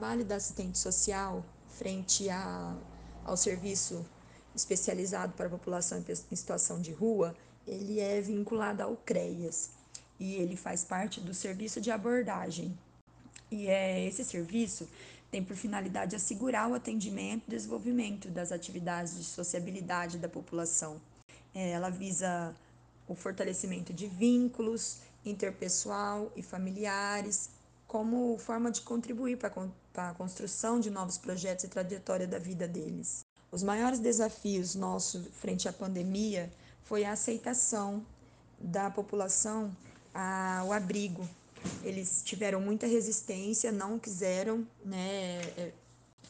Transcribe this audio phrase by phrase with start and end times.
[0.00, 2.74] trabalho da assistente social frente a,
[3.22, 4.02] ao serviço
[4.56, 7.36] especializado para a população em situação de rua,
[7.66, 9.72] ele é vinculado ao CREAS
[10.18, 12.76] e ele faz parte do serviço de abordagem.
[13.50, 14.88] E é esse serviço
[15.30, 20.98] tem por finalidade assegurar o atendimento e desenvolvimento das atividades de sociabilidade da população.
[21.54, 22.54] É, ela visa
[23.06, 27.50] o fortalecimento de vínculos interpessoal e familiares,
[27.90, 33.24] como forma de contribuir para a construção de novos projetos e trajetória da vida deles.
[33.50, 36.52] Os maiores desafios nossos frente à pandemia
[36.84, 38.06] foi a aceitação
[38.60, 39.76] da população
[40.14, 41.28] ao abrigo.
[41.82, 45.72] Eles tiveram muita resistência, não quiseram né, é,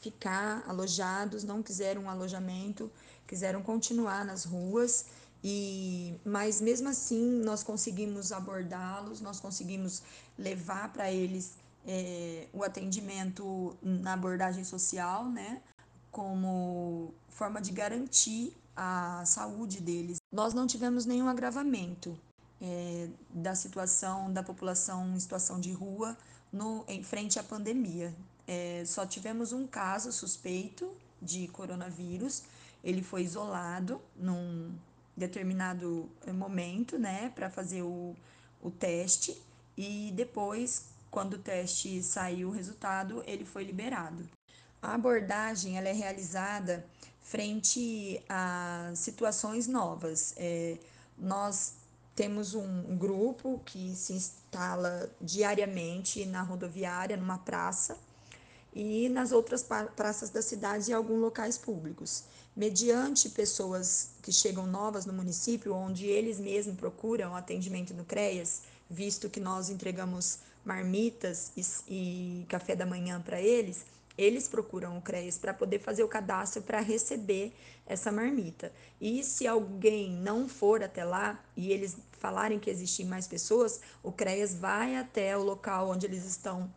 [0.00, 2.91] ficar alojados, não quiseram um alojamento,
[3.27, 5.05] quiseram continuar nas ruas.
[5.42, 10.02] E, mas mesmo assim nós conseguimos abordá-los, nós conseguimos
[10.38, 11.55] levar para eles
[11.86, 15.62] é, o atendimento na abordagem social, né?
[16.10, 20.19] como forma de garantir a saúde deles.
[20.32, 22.19] Nós não tivemos nenhum agravamento
[22.60, 26.16] é, da situação da população em situação de rua
[26.52, 28.14] no, em frente à pandemia.
[28.47, 30.91] É, só tivemos um caso suspeito
[31.22, 32.42] de coronavírus,
[32.82, 34.75] ele foi isolado num
[35.16, 38.14] determinado momento, né, para fazer o,
[38.62, 39.41] o teste,
[39.77, 44.28] e depois, quando o teste saiu o resultado, ele foi liberado.
[44.83, 46.84] A abordagem ela é realizada
[47.22, 50.34] frente a situações novas.
[50.36, 50.78] É,
[51.16, 51.75] nós
[52.14, 57.97] temos um grupo que se instala diariamente na rodoviária, numa praça,
[58.74, 62.24] e nas outras praças da cidade e alguns locais públicos.
[62.54, 69.30] Mediante pessoas que chegam novas no município, onde eles mesmos procuram atendimento no CREAS, visto
[69.30, 73.84] que nós entregamos marmitas e, e café da manhã para eles,
[74.19, 77.53] eles procuram o CREAS para poder fazer o cadastro para receber
[77.86, 78.72] essa marmita.
[79.00, 84.12] E se alguém não for até lá e eles falarem que existem mais pessoas, o
[84.12, 86.70] CREAS vai até o local onde eles estão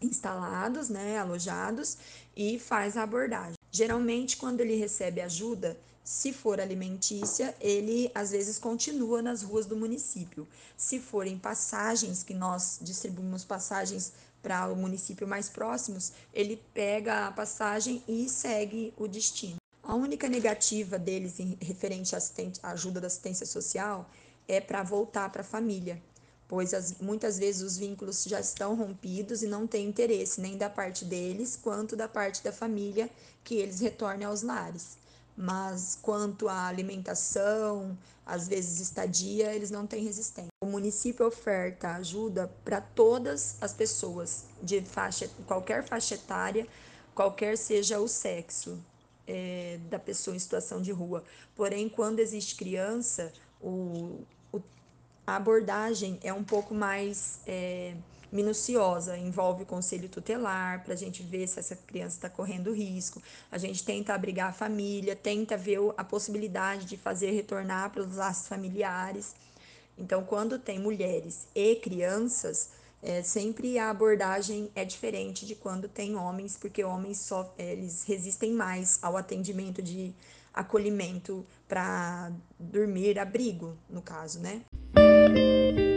[0.00, 1.96] instalados, né, alojados,
[2.36, 3.54] e faz a abordagem.
[3.70, 9.76] Geralmente, quando ele recebe ajuda, se for alimentícia, ele às vezes continua nas ruas do
[9.76, 10.46] município.
[10.76, 17.32] Se forem passagens, que nós distribuímos passagens para o município mais próximos, ele pega a
[17.32, 19.56] passagem e segue o destino.
[19.82, 24.08] A única negativa deles em referente à ajuda da assistência social
[24.46, 26.00] é para voltar para a família,
[26.48, 30.70] pois as, muitas vezes os vínculos já estão rompidos e não tem interesse nem da
[30.70, 33.10] parte deles quanto da parte da família
[33.42, 34.96] que eles retornem aos lares.
[35.36, 40.48] Mas quanto à alimentação, às vezes estadia, eles não têm resistência.
[40.62, 46.66] O município oferta ajuda para todas as pessoas, de faixa, qualquer faixa etária,
[47.14, 48.78] qualquer seja o sexo
[49.26, 51.22] é, da pessoa em situação de rua.
[51.54, 54.20] Porém, quando existe criança, o,
[55.26, 57.94] a abordagem é um pouco mais é,
[58.30, 63.20] minuciosa, envolve o conselho tutelar para a gente ver se essa criança está correndo risco.
[63.50, 68.14] A gente tenta abrigar a família, tenta ver a possibilidade de fazer retornar para os
[68.14, 69.34] laços familiares.
[69.98, 72.70] Então, quando tem mulheres e crianças,
[73.02, 78.52] é, sempre a abordagem é diferente de quando tem homens, porque homens só eles resistem
[78.52, 80.14] mais ao atendimento de
[80.52, 84.62] acolhimento para dormir, abrigo, no caso, né?
[85.28, 85.95] Música